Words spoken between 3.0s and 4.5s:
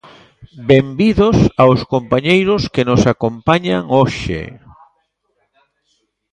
acompañan hoxe.